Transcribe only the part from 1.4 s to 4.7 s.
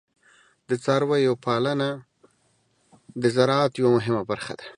پالنه د زراعت یوه مهمه برخه ده.